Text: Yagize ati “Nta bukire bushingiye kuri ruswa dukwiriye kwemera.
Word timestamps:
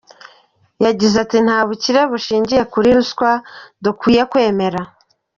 Yagize 0.85 1.15
ati 1.23 1.37
“Nta 1.45 1.59
bukire 1.67 2.01
bushingiye 2.11 2.61
kuri 2.73 2.89
ruswa 2.97 3.29
dukwiriye 3.83 4.23
kwemera. 4.31 4.81